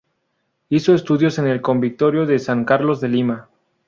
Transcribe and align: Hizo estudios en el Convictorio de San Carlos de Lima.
Hizo 0.69 0.95
estudios 0.95 1.37
en 1.37 1.45
el 1.45 1.61
Convictorio 1.61 2.25
de 2.25 2.39
San 2.39 2.65
Carlos 2.65 3.01
de 3.01 3.09
Lima. 3.09 3.49